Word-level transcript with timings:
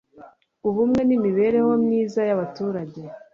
ubumwe 0.67 1.01
n'imibereho 1.07 1.71
myiza 1.83 2.19
y'abaturage 2.27 3.01